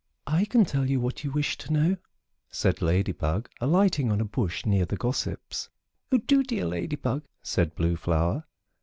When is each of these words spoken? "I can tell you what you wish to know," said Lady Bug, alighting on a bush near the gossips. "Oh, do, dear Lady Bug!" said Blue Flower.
"I 0.25 0.45
can 0.45 0.65
tell 0.65 0.89
you 0.89 0.99
what 0.99 1.23
you 1.23 1.29
wish 1.29 1.59
to 1.59 1.71
know," 1.71 1.95
said 2.49 2.81
Lady 2.81 3.11
Bug, 3.11 3.47
alighting 3.59 4.11
on 4.11 4.19
a 4.19 4.25
bush 4.25 4.65
near 4.65 4.83
the 4.83 4.97
gossips. 4.97 5.69
"Oh, 6.11 6.17
do, 6.17 6.41
dear 6.41 6.65
Lady 6.65 6.95
Bug!" 6.95 7.23
said 7.43 7.75
Blue 7.75 7.95
Flower. 7.95 8.45